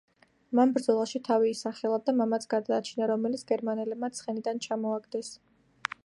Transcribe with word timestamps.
მან 0.59 0.71
ბრძოლაში 0.75 1.19
თავი 1.27 1.51
ისახელა 1.55 1.99
და 2.07 2.15
მამაც 2.21 2.47
გადაარჩინა, 2.53 3.09
რომელიც 3.11 3.43
გერმანელებმა 3.51 4.09
ცხენიდან 4.21 4.63
ჩამოაგდეს. 4.67 5.31